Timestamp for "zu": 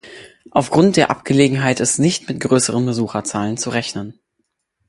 3.57-3.69